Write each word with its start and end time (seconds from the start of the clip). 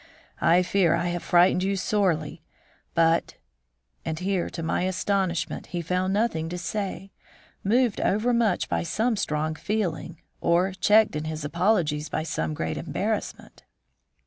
I 0.41 0.63
fear 0.63 0.95
I 0.95 1.09
have 1.09 1.21
frightened 1.21 1.61
you 1.61 1.75
sorely, 1.75 2.41
but" 2.95 3.35
And 4.03 4.17
here, 4.17 4.49
to 4.49 4.63
my 4.63 4.81
astonishment, 4.85 5.67
he 5.67 5.83
found 5.83 6.11
nothing 6.11 6.49
to 6.49 6.57
say, 6.57 7.11
moved 7.63 8.01
overmuch 8.01 8.67
by 8.67 8.81
some 8.81 9.15
strong 9.15 9.53
feeling, 9.53 10.19
or 10.39 10.71
checked 10.71 11.15
in 11.15 11.25
his 11.25 11.45
apologies 11.45 12.09
by 12.09 12.23
some 12.23 12.55
great 12.55 12.77
embarrassment. 12.77 13.61